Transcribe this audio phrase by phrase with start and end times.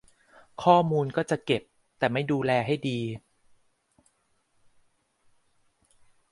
[0.63, 1.61] ข้อมูลก็จะเก็บ
[1.99, 2.99] แต่ไม่ดูแลให้ดี